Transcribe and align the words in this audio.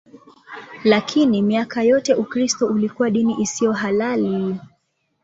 Lakini 0.83 1.41
miaka 1.41 1.83
yote 1.83 2.13
Ukristo 2.13 2.67
ulikuwa 2.67 3.09
dini 3.09 3.35
isiyo 3.41 3.71
halali. 3.71 4.55